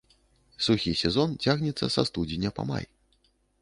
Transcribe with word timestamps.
Сухі 0.67 0.93
сезон 1.03 1.37
цягнецца 1.51 1.93
са 1.99 2.09
студзеня 2.13 2.49
па 2.59 2.63
май. 2.75 2.85